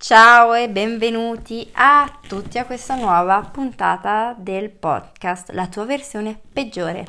[0.00, 7.04] Ciao e benvenuti a tutti a questa nuova puntata del podcast, la tua versione peggiore.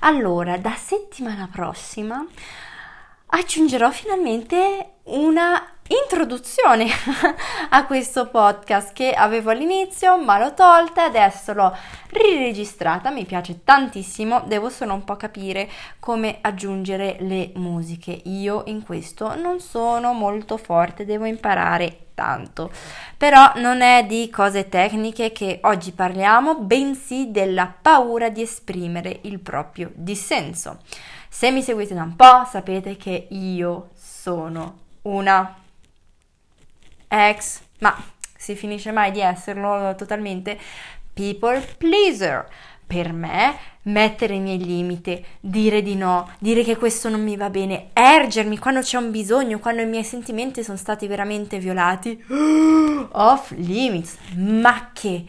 [0.00, 2.24] Allora, da settimana prossima
[3.26, 6.86] aggiungerò finalmente una introduzione
[7.68, 11.76] a questo podcast che avevo all'inizio ma l'ho tolta adesso l'ho
[12.10, 15.68] riregistrata mi piace tantissimo devo solo un po' capire
[15.98, 22.70] come aggiungere le musiche io in questo non sono molto forte devo imparare tanto.
[23.16, 29.40] Però non è di cose tecniche che oggi parliamo bensì della paura di esprimere il
[29.40, 30.80] proprio dissenso.
[31.28, 35.56] Se mi seguite da un po' sapete che io sono una
[37.08, 37.96] ex, ma
[38.36, 40.58] si finisce mai di esserlo totalmente?
[41.14, 42.48] People pleaser.
[42.86, 47.48] Per me, mettere i miei limiti, dire di no, dire che questo non mi va
[47.48, 52.22] bene, ergermi quando c'è un bisogno, quando i miei sentimenti sono stati veramente violati,
[53.12, 55.24] off limits, ma che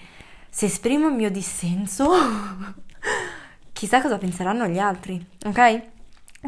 [0.50, 2.12] se esprimo il mio dissenso,
[3.72, 5.92] chissà cosa penseranno gli altri, ok?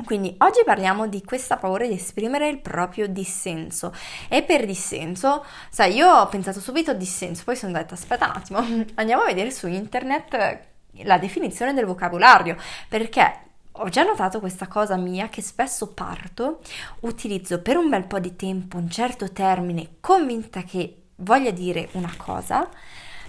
[0.03, 3.93] Quindi oggi parliamo di questa paura di esprimere il proprio dissenso.
[4.27, 8.31] E per dissenso, sai, io ho pensato subito a dissenso, poi sono detta aspetta un
[8.35, 8.59] attimo,
[8.95, 12.57] andiamo a vedere su internet la definizione del vocabolario
[12.87, 13.39] perché
[13.79, 16.61] ho già notato questa cosa mia che spesso parto,
[17.01, 22.13] utilizzo per un bel po' di tempo un certo termine convinta che voglia dire una
[22.15, 22.69] cosa,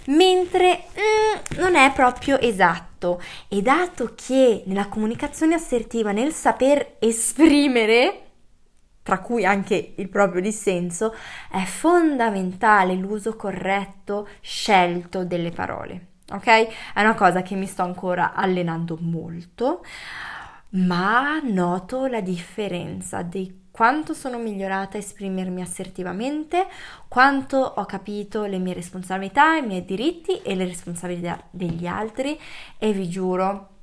[0.07, 3.21] mentre mm, non è proprio esatto.
[3.47, 8.21] E dato che nella comunicazione assertiva, nel saper esprimere,
[9.03, 11.13] tra cui anche il proprio dissenso,
[11.51, 16.07] è fondamentale l'uso corretto, scelto delle parole.
[16.31, 16.45] Ok?
[16.45, 19.83] È una cosa che mi sto ancora allenando molto,
[20.71, 26.65] ma noto la differenza di quanto sono migliorata a esprimermi assertivamente,
[27.07, 32.39] quanto ho capito le mie responsabilità, i miei diritti e le responsabilità degli altri
[32.79, 33.75] e vi giuro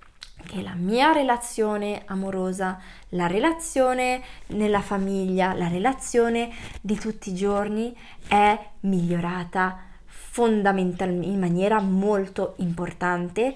[0.47, 2.79] che la mia relazione amorosa,
[3.11, 6.51] la relazione nella famiglia, la relazione
[6.81, 7.97] di tutti i giorni
[8.27, 9.93] è migliorata
[10.35, 13.55] fondamentalmente in maniera molto importante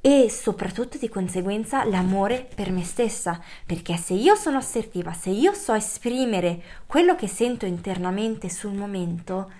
[0.00, 5.52] e soprattutto di conseguenza l'amore per me stessa, perché se io sono assertiva, se io
[5.52, 9.50] so esprimere quello che sento internamente sul momento,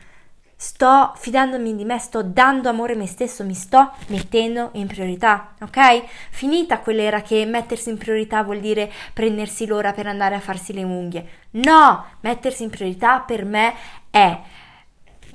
[0.55, 5.55] sto fidandomi di me, sto dando amore a me stesso, mi sto mettendo in priorità,
[5.61, 6.05] ok?
[6.31, 10.85] Finita quell'era che mettersi in priorità vuol dire prendersi l'ora per andare a farsi le
[10.85, 11.27] unghie.
[11.51, 13.75] No, mettersi in priorità per me
[14.11, 14.41] è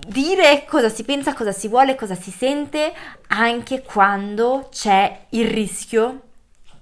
[0.05, 2.93] dire cosa si pensa, cosa si vuole, cosa si sente,
[3.27, 6.21] anche quando c'è il rischio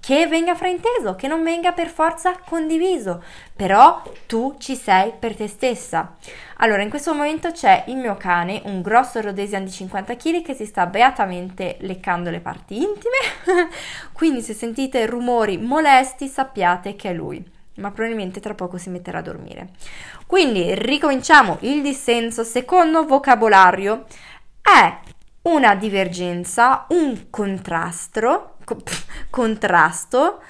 [0.06, 3.24] che venga frainteso, che non venga per forza condiviso,
[3.56, 6.14] però tu ci sei per te stessa.
[6.58, 10.54] Allora, in questo momento c'è il mio cane, un grosso Rhodesian di 50 kg che
[10.54, 13.68] si sta beatamente leccando le parti intime,
[14.12, 19.18] quindi se sentite rumori molesti sappiate che è lui ma probabilmente tra poco si metterà
[19.18, 19.70] a dormire.
[20.26, 22.44] Quindi ricominciamo il dissenso.
[22.44, 24.04] Secondo vocabolario
[24.62, 24.98] è
[25.42, 28.82] una divergenza, un contrasto, co-
[29.30, 30.40] contrasto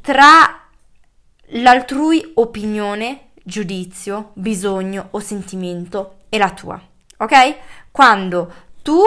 [0.00, 0.60] tra
[1.52, 6.80] l'altrui opinione, giudizio, bisogno o sentimento e la tua.
[7.18, 7.56] Ok?
[7.90, 8.52] Quando
[8.82, 9.02] tu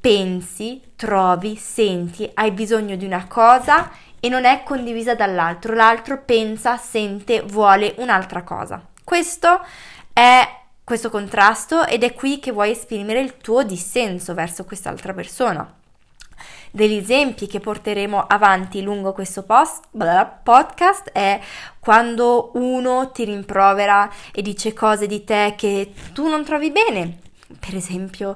[0.00, 3.90] pensi, trovi, senti, hai bisogno di una cosa
[4.20, 8.82] e non è condivisa dall'altro, l'altro pensa, sente, vuole un'altra cosa.
[9.04, 9.60] Questo
[10.12, 15.74] è questo contrasto ed è qui che vuoi esprimere il tuo dissenso verso quest'altra persona.
[16.70, 19.84] Degli esempi che porteremo avanti lungo questo post,
[20.42, 21.40] podcast è
[21.78, 27.18] quando uno ti rimprovera e dice cose di te che tu non trovi bene,
[27.58, 28.34] per esempio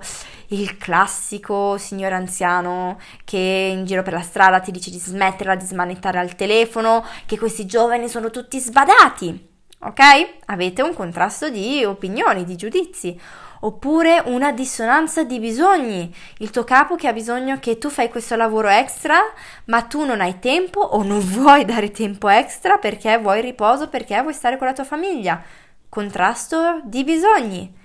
[0.49, 5.65] il classico signore anziano che in giro per la strada ti dice di smetterla di
[5.65, 9.49] smanettare al telefono, che questi giovani sono tutti sbadati,
[9.81, 10.01] ok?
[10.47, 13.21] Avete un contrasto di opinioni, di giudizi.
[13.65, 18.35] Oppure una dissonanza di bisogni, il tuo capo che ha bisogno che tu fai questo
[18.35, 19.19] lavoro extra,
[19.67, 24.21] ma tu non hai tempo o non vuoi dare tempo extra perché vuoi riposo, perché
[24.21, 25.41] vuoi stare con la tua famiglia.
[25.89, 27.81] Contrasto di bisogni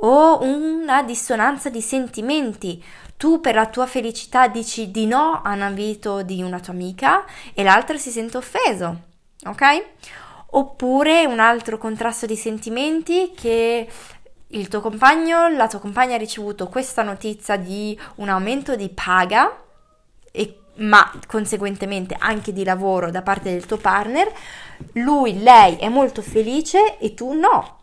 [0.00, 2.82] o una dissonanza di sentimenti.
[3.16, 7.24] Tu per la tua felicità dici di no a un invito di una tua amica
[7.52, 9.00] e l'altra si sente offeso,
[9.44, 9.84] ok?
[10.50, 13.88] Oppure un altro contrasto di sentimenti che
[14.46, 19.62] il tuo compagno, la tua compagna ha ricevuto questa notizia di un aumento di paga
[20.30, 24.32] e ma conseguentemente anche di lavoro da parte del tuo partner,
[24.92, 27.77] lui, lei è molto felice e tu no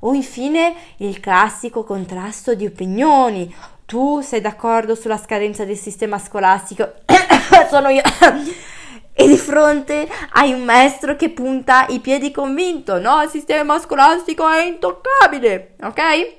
[0.00, 3.54] O infine il classico contrasto di opinioni.
[3.84, 6.92] Tu sei d'accordo sulla scadenza del sistema scolastico?
[7.70, 8.02] Sono io.
[9.18, 14.46] e di fronte hai un maestro che punta i piedi convinto, no, il sistema scolastico
[14.46, 16.34] è intoccabile, ok?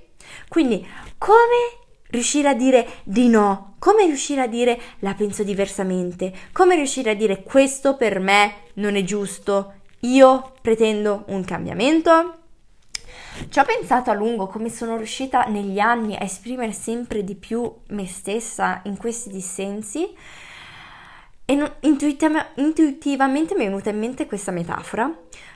[0.48, 0.88] Quindi
[1.18, 3.76] come riuscire a dire di no?
[3.80, 6.32] Come riuscire a dire la penso diversamente?
[6.54, 9.74] Come riuscire a dire questo per me non è giusto?
[10.02, 12.36] Io pretendo un cambiamento?
[13.50, 17.72] Ci ho pensato a lungo come sono riuscita negli anni a esprimere sempre di più
[17.90, 20.14] me stessa in questi dissensi
[21.50, 25.10] e non, intuitiva, intuitivamente mi è venuta in mente questa metafora.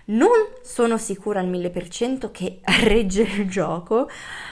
[0.05, 0.29] Non
[0.61, 4.09] sono sicura al 1000% che regge il gioco,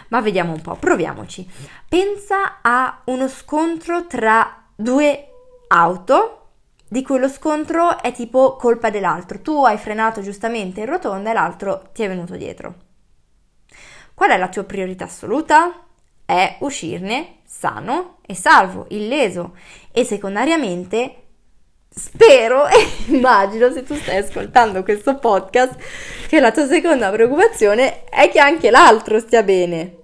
[0.09, 1.49] ma vediamo un po', proviamoci.
[1.87, 5.27] Pensa a uno scontro tra due
[5.69, 6.47] auto
[6.89, 9.39] di cui lo scontro è tipo colpa dell'altro.
[9.39, 12.88] Tu hai frenato giustamente in rotonda e l'altro ti è venuto dietro.
[14.19, 15.81] Qual è la tua priorità assoluta?
[16.25, 19.55] È uscirne sano e salvo, illeso
[19.93, 21.15] e secondariamente
[21.89, 22.85] spero e
[23.15, 25.77] immagino se tu stai ascoltando questo podcast
[26.27, 29.95] che la tua seconda preoccupazione è che anche l'altro stia bene.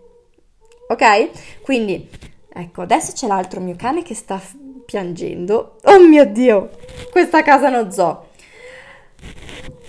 [0.87, 1.59] Ok?
[1.61, 2.09] Quindi,
[2.53, 4.41] ecco, adesso c'è l'altro mio cane che sta
[4.85, 5.75] piangendo.
[5.83, 6.69] Oh mio Dio,
[7.11, 8.29] questa casa non zoo.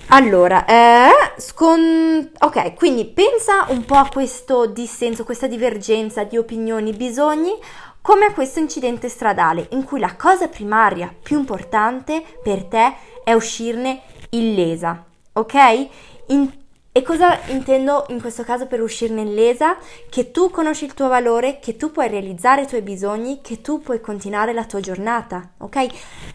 [0.09, 2.31] Allora, eh, scon...
[2.39, 7.53] ok, quindi pensa un po' a questo dissenso, questa divergenza di opinioni, bisogni,
[8.01, 12.95] come a questo incidente stradale in cui la cosa primaria più importante per te
[13.25, 15.89] è uscirne illesa, ok?
[16.29, 19.77] In e cosa intendo in questo caso per uscirne illesa?
[20.09, 23.83] Che tu conosci il tuo valore, che tu puoi realizzare i tuoi bisogni, che tu
[23.83, 25.87] puoi continuare la tua giornata, ok?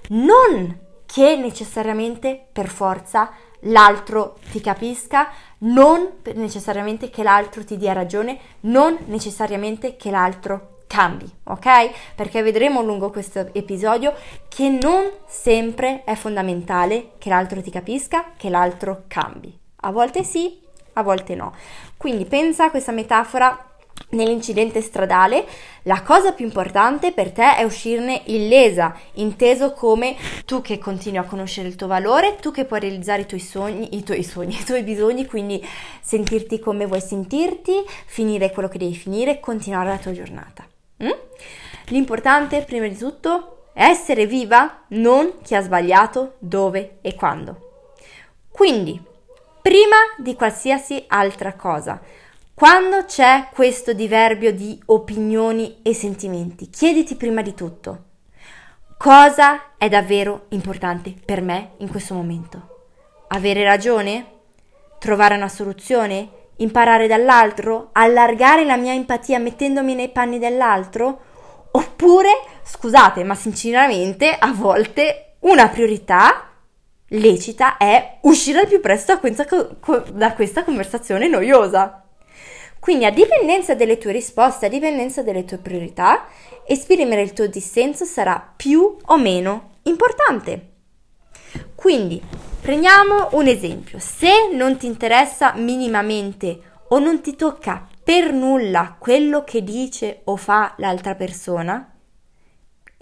[0.09, 5.29] Non che necessariamente per forza l'altro ti capisca,
[5.59, 12.13] non necessariamente che l'altro ti dia ragione, non necessariamente che l'altro cambi, ok?
[12.15, 14.13] Perché vedremo lungo questo episodio
[14.49, 19.57] che non sempre è fondamentale che l'altro ti capisca, che l'altro cambi.
[19.83, 20.59] A volte sì,
[20.93, 21.53] a volte no.
[21.95, 23.70] Quindi pensa a questa metafora
[24.09, 25.45] nell'incidente stradale,
[25.83, 30.15] la cosa più importante per te è uscirne illesa, inteso come
[30.45, 33.95] tu che continui a conoscere il tuo valore, tu che puoi realizzare i tuoi sogni,
[33.95, 35.65] i tuoi sogni, i tuoi bisogni, quindi
[36.01, 40.68] sentirti come vuoi sentirti, finire quello che devi finire, continuare la tua giornata.
[41.04, 41.09] Mm?
[41.88, 47.69] L'importante, prima di tutto, è essere viva, non chi ha sbagliato, dove e quando.
[48.51, 49.01] Quindi,
[49.62, 52.01] prima di qualsiasi altra cosa.
[52.53, 58.09] Quando c'è questo diverbio di opinioni e sentimenti, chiediti prima di tutto
[59.01, 62.89] cosa è davvero importante per me in questo momento.
[63.30, 64.25] Avere ragione?
[65.00, 66.30] Trovare una soluzione?
[66.57, 67.89] Imparare dall'altro?
[67.94, 71.19] Allargare la mia empatia mettendomi nei panni dell'altro?
[71.71, 72.30] Oppure,
[72.63, 76.50] scusate, ma sinceramente a volte una priorità
[77.07, 79.47] lecita è uscire al più presto da questa,
[80.12, 82.00] da questa conversazione noiosa.
[82.81, 86.25] Quindi a dipendenza delle tue risposte, a dipendenza delle tue priorità,
[86.66, 90.69] esprimere il tuo dissenso sarà più o meno importante.
[91.75, 92.19] Quindi
[92.60, 94.00] prendiamo un esempio.
[94.00, 100.35] Se non ti interessa minimamente o non ti tocca per nulla quello che dice o
[100.35, 101.88] fa l'altra persona,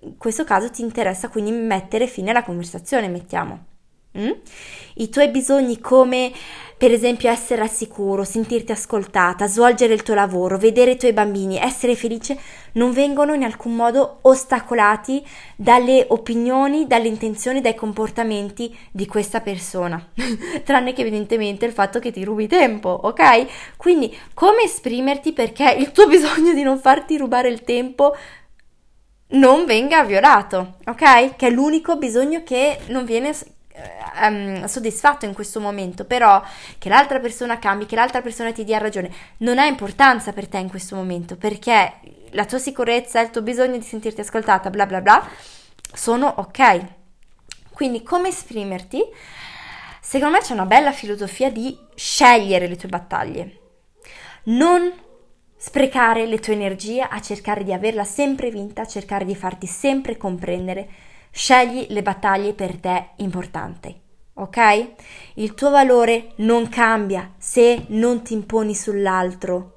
[0.01, 3.67] in questo caso ti interessa quindi mettere fine alla conversazione, mettiamo.
[4.17, 4.31] Mm?
[4.95, 6.31] I tuoi bisogni come
[6.79, 11.59] per esempio essere al sicuro, sentirti ascoltata, svolgere il tuo lavoro, vedere i tuoi bambini,
[11.59, 12.39] essere felice,
[12.73, 15.21] non vengono in alcun modo ostacolati
[15.57, 20.01] dalle opinioni, dalle intenzioni, dai comportamenti di questa persona,
[20.63, 23.75] tranne che evidentemente il fatto che ti rubi tempo, ok?
[23.75, 28.15] Quindi come esprimerti perché il tuo bisogno di non farti rubare il tempo
[29.31, 31.35] non venga violato, ok?
[31.35, 33.33] Che è l'unico bisogno che non viene
[34.21, 36.41] um, soddisfatto in questo momento, però
[36.77, 40.57] che l'altra persona cambi, che l'altra persona ti dia ragione, non ha importanza per te
[40.57, 41.93] in questo momento, perché
[42.31, 45.27] la tua sicurezza, il tuo bisogno di sentirti ascoltata, bla bla bla,
[45.93, 46.97] sono ok.
[47.71, 49.01] Quindi come esprimerti?
[50.01, 53.59] Secondo me c'è una bella filosofia di scegliere le tue battaglie.
[54.43, 54.91] Non
[55.55, 60.17] sprecare le tue energie a cercare di averla sempre vinta, a cercare di farti sempre
[60.17, 60.89] comprendere
[61.31, 63.95] Scegli le battaglie per te importanti,
[64.33, 64.87] ok?
[65.35, 69.73] Il tuo valore non cambia se non ti imponi sull'altro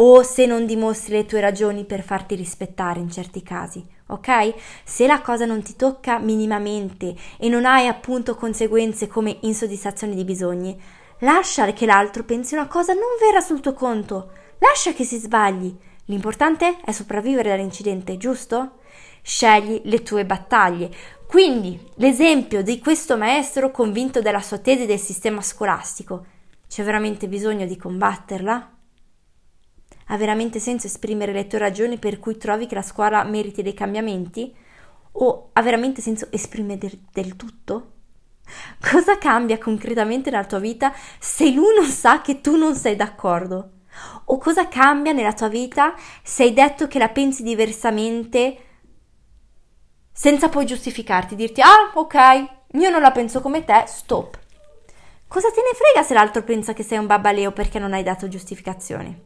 [0.00, 4.54] o se non dimostri le tue ragioni per farti rispettare in certi casi, ok?
[4.84, 10.24] Se la cosa non ti tocca minimamente e non hai appunto conseguenze come insoddisfazione di
[10.24, 10.80] bisogni,
[11.20, 15.76] lascia che l'altro pensi una cosa non vera sul tuo conto, lascia che si sbagli.
[16.06, 18.78] L'importante è sopravvivere all'incidente, giusto?
[19.22, 20.90] Scegli le tue battaglie.
[21.26, 26.24] Quindi, l'esempio di questo maestro convinto della sua tesi del sistema scolastico,
[26.68, 28.72] c'è veramente bisogno di combatterla?
[30.06, 33.74] Ha veramente senso esprimere le tue ragioni per cui trovi che la scuola meriti dei
[33.74, 34.54] cambiamenti?
[35.12, 37.92] O ha veramente senso esprimere del, del tutto?
[38.80, 43.72] Cosa cambia concretamente nella tua vita se lui non sa che tu non sei d'accordo?
[44.26, 48.56] O cosa cambia nella tua vita se hai detto che la pensi diversamente
[50.18, 52.14] senza poi giustificarti, dirti ah ok,
[52.72, 54.36] io non la penso come te, stop.
[55.28, 58.26] Cosa te ne frega se l'altro pensa che sei un babbaleo perché non hai dato
[58.26, 59.16] giustificazioni?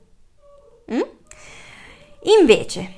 [0.93, 1.01] Mm?
[2.39, 2.93] Invece,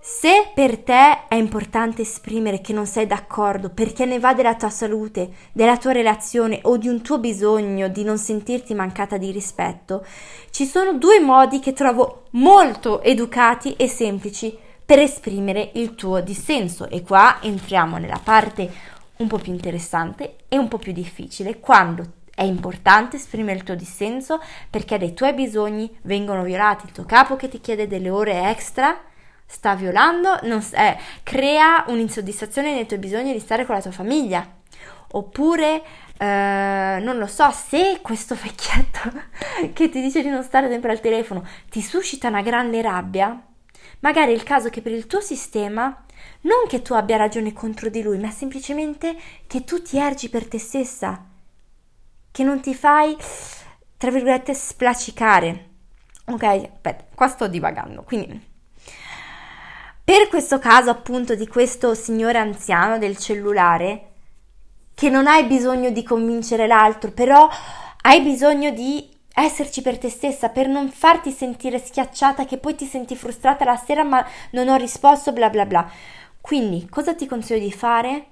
[0.00, 4.70] se per te è importante esprimere che non sei d'accordo perché ne va della tua
[4.70, 10.06] salute, della tua relazione o di un tuo bisogno di non sentirti mancata di rispetto,
[10.50, 16.88] ci sono due modi che trovo molto educati e semplici per esprimere il tuo dissenso
[16.88, 18.72] e qua entriamo nella parte
[19.16, 23.74] un po' più interessante e un po' più difficile quando è importante esprimere il tuo
[23.74, 24.40] dissenso
[24.70, 26.86] perché dei tuoi bisogni vengono violati.
[26.86, 28.98] Il tuo capo che ti chiede delle ore extra
[29.44, 34.42] sta violando, non, eh, crea un'insoddisfazione nei tuoi bisogni di stare con la tua famiglia.
[35.10, 35.82] Oppure,
[36.16, 39.00] eh, non lo so, se questo vecchietto
[39.74, 43.38] che ti dice di non stare sempre al telefono ti suscita una grande rabbia,
[44.00, 46.04] magari è il caso che per il tuo sistema
[46.42, 50.46] non che tu abbia ragione contro di lui, ma semplicemente che tu ti ergi per
[50.46, 51.24] te stessa
[52.30, 53.16] che non ti fai,
[53.96, 55.68] tra virgolette, splacicare.
[56.26, 58.02] Ok, aspetta, qua sto divagando.
[58.02, 58.40] Quindi,
[60.04, 64.04] per questo caso appunto di questo signore anziano del cellulare,
[64.94, 67.48] che non hai bisogno di convincere l'altro, però
[68.02, 72.86] hai bisogno di esserci per te stessa, per non farti sentire schiacciata, che poi ti
[72.86, 75.90] senti frustrata la sera ma non ho risposto, bla bla bla.
[76.40, 78.26] Quindi, cosa ti consiglio di fare?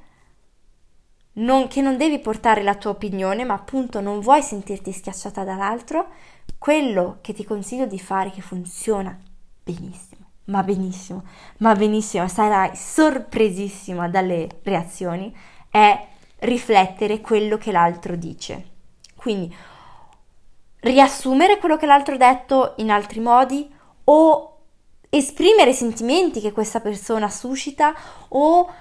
[1.37, 6.09] non, che non devi portare la tua opinione, ma appunto non vuoi sentirti schiacciata dall'altro,
[6.59, 9.19] quello che ti consiglio di fare che funziona
[9.63, 11.25] benissimo, ma benissimo,
[11.59, 15.35] ma benissimo, sarai sorpresissima dalle reazioni,
[15.71, 16.07] è
[16.41, 18.75] riflettere quello che l'altro dice.
[19.15, 19.55] Quindi
[20.87, 23.69] riassumere quello che l'altro ha detto in altri modi
[24.05, 24.53] o
[25.11, 27.95] esprimere i sentimenti che questa persona suscita
[28.29, 28.73] o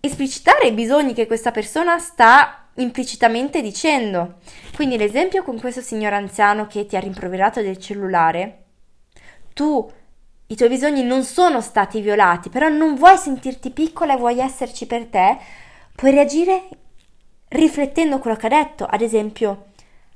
[0.00, 4.36] esplicitare i bisogni che questa persona sta implicitamente dicendo.
[4.74, 8.64] Quindi l'esempio con questo signor anziano che ti ha rimproverato del cellulare,
[9.52, 9.90] tu
[10.46, 14.86] i tuoi bisogni non sono stati violati, però non vuoi sentirti piccola e vuoi esserci
[14.86, 15.38] per te,
[15.94, 16.68] puoi reagire
[17.48, 19.72] riflettendo quello che ha detto, ad esempio,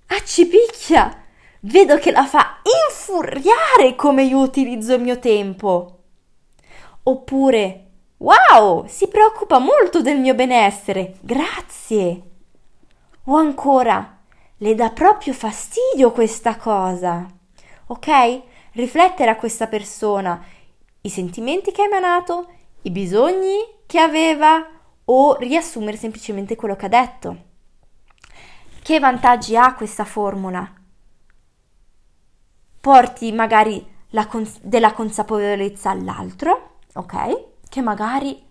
[0.09, 1.25] ah ci picchia,
[1.61, 5.95] vedo che la fa infuriare come io utilizzo il mio tempo.
[7.05, 7.88] Oppure,
[8.21, 11.15] Wow, si preoccupa molto del mio benessere.
[11.21, 12.23] Grazie.
[13.27, 14.19] O ancora,
[14.57, 17.25] le dà proprio fastidio questa cosa.
[17.87, 18.43] Ok?
[18.73, 20.45] Riflettere a questa persona
[21.03, 22.49] i sentimenti che ha emanato,
[22.83, 24.69] i bisogni che aveva
[25.05, 27.37] o riassumere semplicemente quello che ha detto.
[28.88, 30.66] Che vantaggi ha questa formula?
[32.80, 33.87] Porti magari
[34.26, 37.49] cons- della consapevolezza all'altro, ok?
[37.68, 38.42] che magari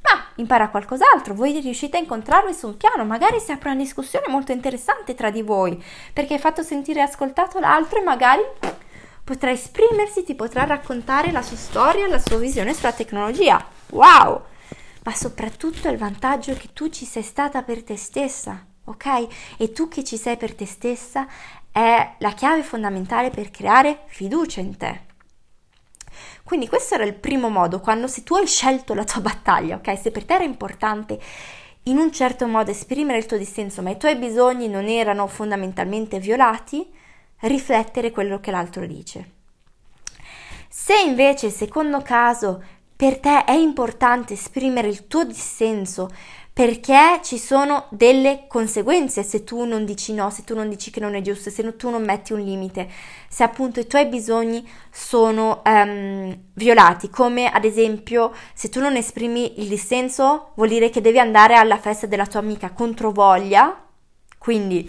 [0.00, 4.26] ma impara qualcos'altro, voi riuscite a incontrarvi su un piano, magari si apre una discussione
[4.26, 5.80] molto interessante tra di voi,
[6.12, 8.42] perché hai fatto sentire e ascoltato l'altro e magari
[9.22, 13.64] potrà esprimersi, ti potrà raccontare la sua storia, la sua visione sulla tecnologia.
[13.90, 14.42] Wow!
[15.04, 19.56] Ma soprattutto il vantaggio che tu ci sei stata per te stessa, ok?
[19.56, 21.26] E tu che ci sei per te stessa
[21.70, 25.00] è la chiave fondamentale per creare fiducia in te.
[26.44, 29.98] Quindi questo era il primo modo, quando se tu hai scelto la tua battaglia, ok?
[29.98, 31.18] Se per te era importante
[31.84, 36.18] in un certo modo esprimere il tuo dissenso, ma i tuoi bisogni non erano fondamentalmente
[36.18, 36.86] violati,
[37.40, 39.32] riflettere quello che l'altro dice.
[40.68, 42.62] Se invece, secondo caso,
[42.96, 46.08] per te è importante esprimere il tuo dissenso,
[46.54, 51.00] perché ci sono delle conseguenze se tu non dici no, se tu non dici che
[51.00, 52.88] non è giusto, se tu non metti un limite,
[53.28, 59.60] se appunto i tuoi bisogni sono um, violati, come ad esempio se tu non esprimi
[59.60, 63.76] il dissenso vuol dire che devi andare alla festa della tua amica contro voglia,
[64.38, 64.88] quindi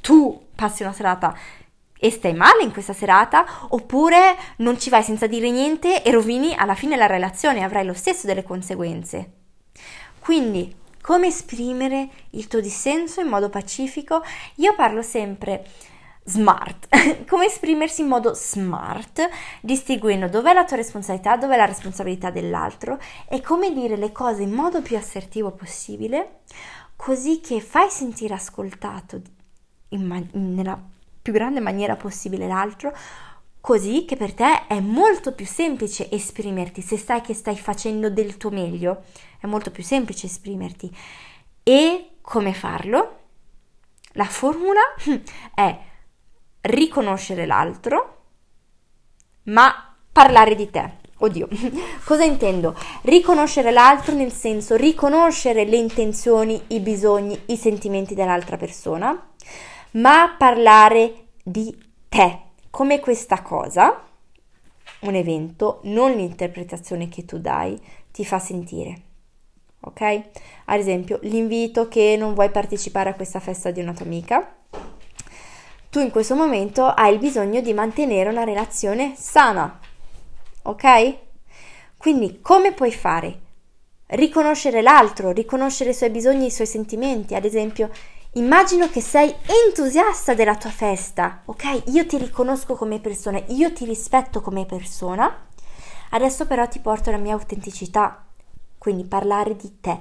[0.00, 1.36] tu passi una serata
[1.98, 6.54] e stai male in questa serata, oppure non ci vai senza dire niente e rovini
[6.54, 9.32] alla fine la relazione, avrai lo stesso delle conseguenze.
[10.18, 14.24] Quindi come esprimere il tuo dissenso in modo pacifico.
[14.56, 15.64] Io parlo sempre
[16.24, 16.88] smart,
[17.30, 19.28] come esprimersi in modo smart,
[19.60, 22.98] distinguendo dov'è la tua responsabilità, dov'è la responsabilità dell'altro
[23.28, 26.40] e come dire le cose in modo più assertivo possibile,
[26.96, 29.22] così che fai sentire ascoltato
[29.90, 30.76] man- nella
[31.22, 32.92] più grande maniera possibile l'altro,
[33.66, 38.36] così che per te è molto più semplice esprimerti, se sai che stai facendo del
[38.36, 39.02] tuo meglio,
[39.40, 40.88] è molto più semplice esprimerti.
[41.64, 43.18] E come farlo?
[44.12, 44.80] La formula
[45.52, 45.76] è
[46.60, 48.18] riconoscere l'altro,
[49.46, 50.98] ma parlare di te.
[51.18, 51.48] Oddio,
[52.06, 52.72] cosa intendo?
[53.02, 59.28] Riconoscere l'altro nel senso riconoscere le intenzioni, i bisogni, i sentimenti dell'altra persona,
[59.94, 61.76] ma parlare di
[62.08, 62.45] te,
[62.76, 64.04] come questa cosa,
[65.00, 67.80] un evento, non l'interpretazione che tu dai,
[68.12, 69.00] ti fa sentire.
[69.80, 70.02] Ok?
[70.66, 74.56] Ad esempio, l'invito che non vuoi partecipare a questa festa di una tua amica
[75.88, 79.80] tu in questo momento hai il bisogno di mantenere una relazione sana.
[80.64, 81.16] Ok?
[81.96, 83.38] Quindi come puoi fare?
[84.08, 87.34] Riconoscere l'altro, riconoscere i suoi bisogni i suoi sentimenti.
[87.34, 87.88] Ad esempio,
[88.36, 89.34] immagino che sei
[89.66, 91.84] entusiasta della tua festa, ok?
[91.86, 95.44] Io ti riconosco come persona, io ti rispetto come persona.
[96.10, 98.24] Adesso però ti porto la mia autenticità,
[98.78, 100.00] quindi parlare di te.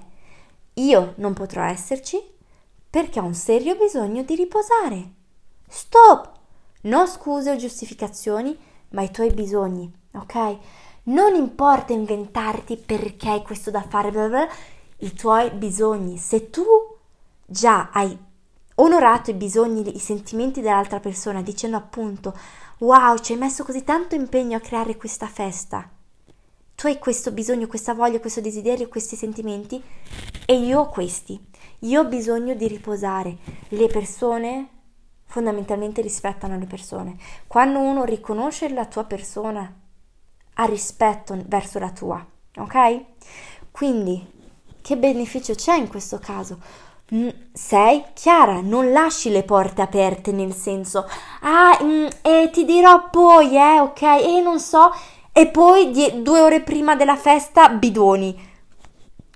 [0.76, 2.22] Io non potrò esserci
[2.90, 5.12] perché ho un serio bisogno di riposare.
[5.68, 6.32] Stop!
[6.82, 8.56] Non scuse o giustificazioni,
[8.90, 10.58] ma i tuoi bisogni, ok?
[11.04, 14.48] Non importa inventarti perché hai questo da fare, bla bla,
[15.00, 16.18] i tuoi bisogni.
[16.18, 16.64] Se tu
[17.46, 18.18] già hai
[18.76, 22.38] onorato i bisogni, i sentimenti dell'altra persona, dicendo appunto,
[22.80, 25.90] wow, ci hai messo così tanto impegno a creare questa festa.
[26.76, 29.82] Tu hai questo bisogno, questa voglia, questo desiderio, questi sentimenti
[30.46, 31.40] e io ho questi.
[31.80, 33.38] Io ho bisogno di riposare.
[33.70, 34.70] Le persone
[35.26, 37.18] fondamentalmente rispettano le persone.
[37.48, 39.74] Quando uno riconosce la tua persona,
[40.58, 42.26] ha rispetto verso la tua,
[42.58, 43.04] ok?
[43.72, 44.34] Quindi,
[44.82, 46.60] che beneficio c'è in questo caso?
[47.54, 51.08] Sei chiara, non lasci le porte aperte nel senso,
[51.42, 54.92] ah, mm, e ti dirò poi, eh, ok, e non so,
[55.32, 58.54] e poi die- due ore prima della festa bidoni.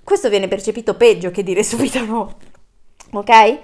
[0.02, 2.36] Questo viene percepito peggio che dire subito no,
[3.12, 3.58] ok?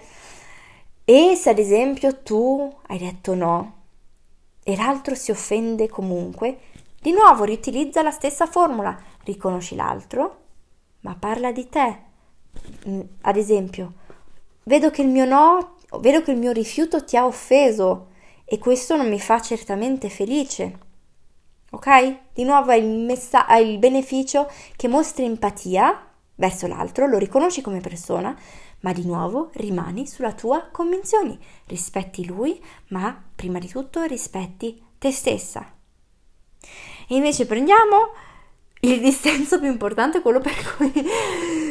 [1.05, 3.75] E se ad esempio tu hai detto no
[4.63, 6.59] e l'altro si offende comunque,
[7.01, 10.37] di nuovo riutilizza la stessa formula, riconosci l'altro,
[11.01, 12.06] ma parla di te.
[12.89, 13.93] Mm, ad esempio,
[14.65, 18.09] vedo che il mio no, vedo che il mio rifiuto ti ha offeso
[18.45, 20.79] e questo non mi fa certamente felice.
[21.71, 22.19] Ok?
[22.33, 27.61] Di nuovo hai il, messa- hai il beneficio che mostri empatia verso l'altro, lo riconosci
[27.61, 28.37] come persona,
[28.81, 35.11] ma di nuovo rimani sulla tua convinzione, rispetti lui, ma prima di tutto rispetti te
[35.11, 35.73] stessa.
[37.09, 38.11] E invece prendiamo
[38.91, 40.93] il dissenso più importante, quello per cui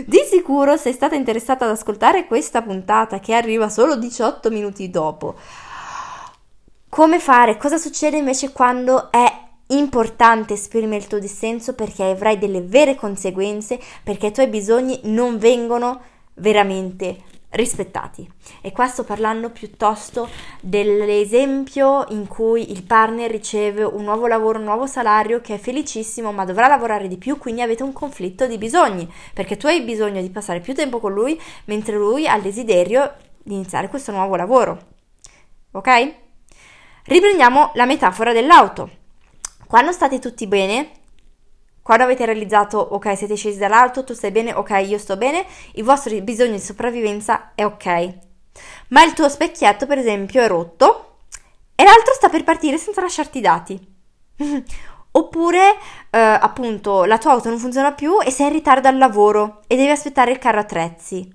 [0.05, 5.35] di sicuro sei stata interessata ad ascoltare questa puntata che arriva solo 18 minuti dopo.
[6.89, 7.57] Come fare?
[7.57, 13.79] Cosa succede invece quando è importante esprimere il tuo dissenso perché avrai delle vere conseguenze,
[14.03, 16.01] perché i tuoi bisogni non vengono
[16.35, 18.29] veramente rispettati.
[18.61, 20.29] E qua sto parlando piuttosto
[20.61, 26.31] dell'esempio in cui il partner riceve un nuovo lavoro, un nuovo salario che è felicissimo,
[26.31, 30.21] ma dovrà lavorare di più, quindi avete un conflitto di bisogni, perché tu hai bisogno
[30.21, 34.35] di passare più tempo con lui, mentre lui ha il desiderio di iniziare questo nuovo
[34.35, 34.93] lavoro.
[35.71, 36.13] Ok?
[37.05, 38.89] Riprendiamo la metafora dell'auto.
[39.67, 40.91] Quando state tutti bene,
[41.85, 45.83] quando avete realizzato, ok, siete scesi dall'alto, tu stai bene, ok, io sto bene, il
[45.83, 48.13] vostro bisogno di sopravvivenza è ok.
[48.87, 51.17] Ma il tuo specchietto, per esempio, è rotto
[51.75, 53.79] e l'altro sta per partire senza lasciarti i dati.
[55.11, 55.75] Oppure,
[56.09, 59.75] eh, appunto, la tua auto non funziona più e sei in ritardo al lavoro e
[59.75, 61.31] devi aspettare il carro attrezzi.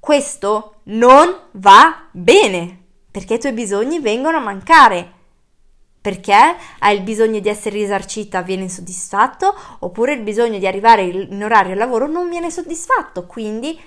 [0.00, 5.18] Questo non va bene perché i tuoi bisogni vengono a mancare
[6.00, 6.34] perché
[6.78, 11.72] hai il bisogno di essere risarcita, viene insoddisfatto, oppure il bisogno di arrivare in orario
[11.72, 13.26] al lavoro non viene soddisfatto.
[13.26, 13.78] Quindi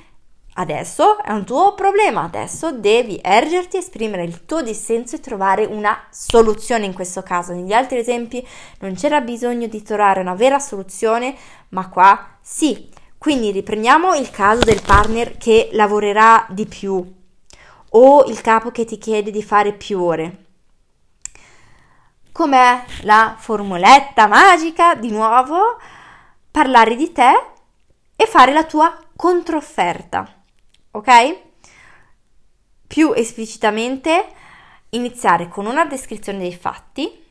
[0.56, 6.06] adesso è un tuo problema, adesso devi ergerti, esprimere il tuo dissenso e trovare una
[6.12, 7.54] soluzione in questo caso.
[7.54, 8.45] Negli altri esempi
[8.80, 11.36] non c'era bisogno di trovare una vera soluzione,
[11.69, 12.89] ma qua sì.
[13.17, 17.21] Quindi riprendiamo il caso del partner che lavorerà di più
[17.95, 20.43] o il capo che ti chiede di fare più ore
[22.33, 24.95] Com'è la formuletta magica?
[24.95, 25.79] Di nuovo,
[26.49, 27.31] parlare di te
[28.15, 30.43] e fare la tua controfferta,
[30.89, 31.41] ok?
[32.87, 34.27] Più esplicitamente
[34.89, 37.23] iniziare con una descrizione dei fatti,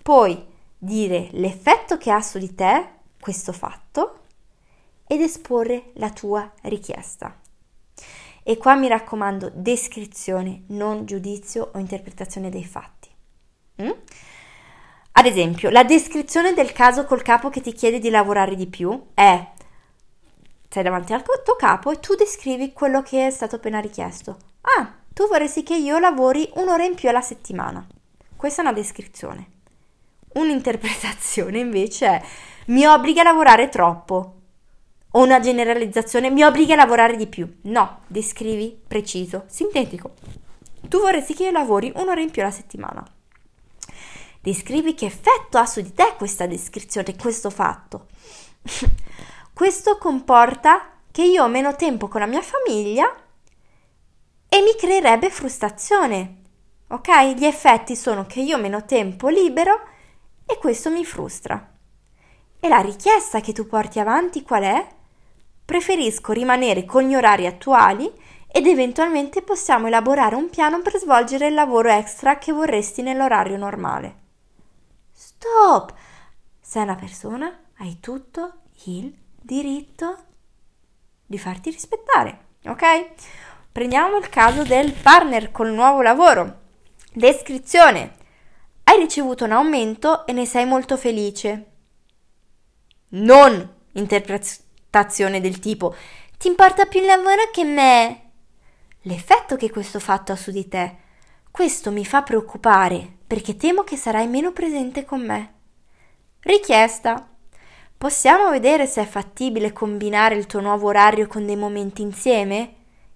[0.00, 0.46] poi
[0.78, 2.88] dire l'effetto che ha su di te
[3.20, 4.20] questo fatto
[5.08, 7.36] ed esporre la tua richiesta.
[8.44, 13.01] E qua mi raccomando descrizione, non giudizio o interpretazione dei fatti.
[13.80, 13.90] Mm?
[15.12, 19.08] Ad esempio, la descrizione del caso col capo che ti chiede di lavorare di più
[19.14, 19.50] è
[20.68, 24.38] sei davanti al tuo capo e tu descrivi quello che è stato appena richiesto.
[24.62, 27.86] Ah, tu vorresti che io lavori un'ora in più alla settimana.
[28.34, 29.50] Questa è una descrizione.
[30.32, 32.22] Un'interpretazione invece è
[32.66, 34.36] mi obbliga a lavorare troppo.
[35.10, 37.58] O una generalizzazione mi obbliga a lavorare di più.
[37.64, 40.14] No, descrivi preciso, sintetico.
[40.88, 43.04] Tu vorresti che io lavori un'ora in più alla settimana.
[44.42, 48.08] Descrivi che effetto ha su di te questa descrizione, questo fatto.
[49.54, 53.08] questo comporta che io ho meno tempo con la mia famiglia
[54.48, 56.38] e mi creerebbe frustrazione.
[56.88, 57.34] Ok?
[57.36, 59.80] Gli effetti sono che io ho meno tempo libero
[60.44, 61.74] e questo mi frustra.
[62.58, 64.86] E la richiesta che tu porti avanti qual è?
[65.64, 68.12] Preferisco rimanere con gli orari attuali
[68.50, 74.21] ed eventualmente possiamo elaborare un piano per svolgere il lavoro extra che vorresti nell'orario normale.
[75.42, 75.92] Stop!
[76.60, 80.16] Sei una persona, hai tutto il diritto
[81.26, 83.10] di farti rispettare, ok?
[83.72, 86.60] Prendiamo il caso del partner col nuovo lavoro.
[87.12, 88.14] Descrizione.
[88.84, 91.70] Hai ricevuto un aumento e ne sei molto felice.
[93.08, 95.92] Non interpretazione del tipo
[96.38, 98.30] ti importa più il lavoro che me.
[99.02, 100.98] L'effetto che questo fatto ha su di te.
[101.50, 105.54] Questo mi fa preoccupare perché temo che sarai meno presente con me.
[106.40, 107.30] Richiesta.
[107.96, 112.74] Possiamo vedere se è fattibile combinare il tuo nuovo orario con dei momenti insieme?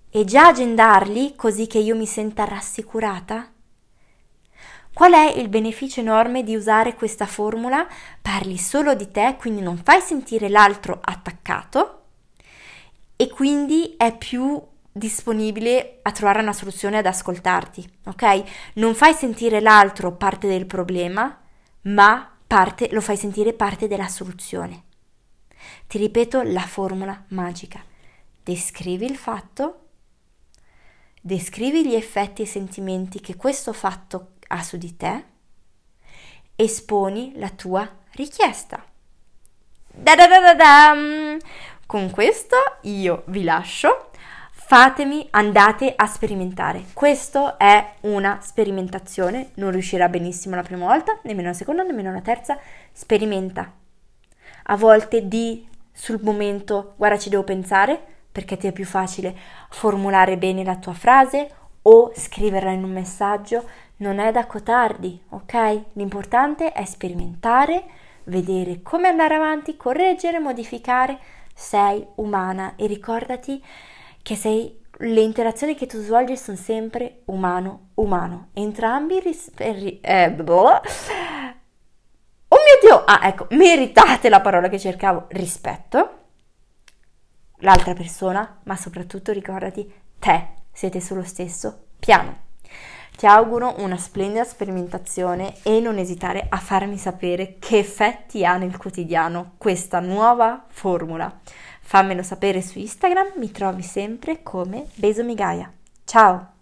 [0.09, 3.53] e già agendarli così che io mi senta rassicurata?
[4.95, 7.87] Qual è il beneficio enorme di usare questa formula?
[8.23, 12.05] Parli solo di te, quindi non fai sentire l'altro attaccato
[13.17, 14.59] e quindi è più
[14.97, 18.43] disponibile a trovare una soluzione ad ascoltarti, ok?
[18.75, 21.39] Non fai sentire l'altro parte del problema,
[21.83, 24.85] ma parte, lo fai sentire parte della soluzione.
[25.87, 27.83] Ti ripeto la formula magica.
[28.43, 29.87] Descrivi il fatto
[31.27, 35.25] descrivi gli effetti e sentimenti che questo fatto ha su di te,
[36.55, 38.85] esponi la tua richiesta.
[39.89, 41.37] Da da da da
[41.85, 44.06] Con questo io vi lascio.
[44.69, 46.87] Fatemi, andate a sperimentare.
[46.93, 52.21] Questo è una sperimentazione, non riuscirà benissimo la prima volta, nemmeno la seconda, nemmeno la
[52.21, 52.59] terza.
[52.91, 53.73] Sperimenta.
[54.65, 57.97] A volte di sul momento, guarda ci devo pensare,
[58.33, 59.37] perché ti è più facile
[59.71, 61.49] formulare bene la tua frase
[61.83, 65.83] o scriverla in un messaggio, non è da cotardi, ok?
[65.93, 67.85] L'importante è sperimentare,
[68.25, 71.19] vedere come andare avanti, correggere, modificare.
[71.55, 73.63] Sei umana e ricordati
[74.27, 78.49] che sei le interazioni che tu svolgi sono sempre umano-umano.
[78.55, 80.81] Entrambi ris- eh, boh.
[82.49, 83.05] Oh mio Dio!
[83.05, 86.11] Ah, ecco, meritate la parola che cercavo, rispetto
[87.59, 92.47] l'altra persona, ma soprattutto ricordati te, siete sullo stesso piano.
[93.17, 98.77] Ti auguro una splendida sperimentazione e non esitare a farmi sapere che effetti ha nel
[98.77, 101.41] quotidiano questa nuova formula.
[101.89, 105.73] Fammelo sapere su Instagram, mi trovi sempre come Beso Migaia.
[106.05, 106.56] Ciao!